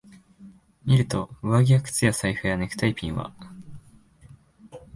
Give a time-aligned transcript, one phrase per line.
[0.83, 3.31] 見ると、上着や靴や財布やネクタイピンは、